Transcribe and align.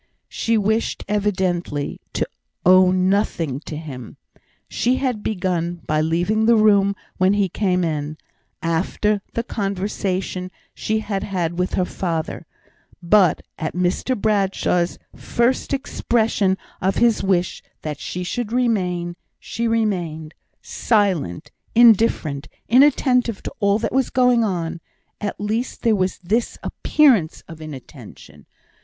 She 0.29 0.57
wished 0.57 1.05
evidently 1.07 2.01
to 2.13 2.27
owe 2.65 2.89
nothing 2.89 3.59
to 3.67 3.77
him. 3.77 4.17
She 4.67 4.95
had 4.95 5.21
begun 5.21 5.81
by 5.85 6.01
leaving 6.01 6.47
the 6.47 6.55
room 6.55 6.95
when 7.17 7.33
he 7.33 7.47
came 7.47 7.83
in, 7.83 8.17
after 8.63 9.21
the 9.33 9.43
conversation 9.43 10.49
she 10.73 11.01
had 11.01 11.21
had 11.21 11.59
with 11.59 11.75
her 11.75 11.85
father; 11.85 12.47
but 13.03 13.43
at 13.59 13.75
Mr 13.75 14.19
Bradshaw's 14.19 14.97
first 15.15 15.71
expression 15.71 16.57
of 16.81 16.95
his 16.95 17.21
wish 17.21 17.61
that 17.83 17.99
she 17.99 18.23
should 18.23 18.51
remain, 18.51 19.15
she 19.39 19.67
remained 19.67 20.33
silent, 20.63 21.51
indifferent, 21.75 22.47
inattentive 22.67 23.43
to 23.43 23.53
all 23.59 23.77
that 23.77 23.93
was 23.93 24.09
going 24.09 24.43
on; 24.43 24.81
at 25.19 25.39
least 25.39 25.83
there 25.83 25.95
was 25.95 26.17
this 26.23 26.57
appearance 26.63 27.43
of 27.47 27.61
inattention. 27.61 28.47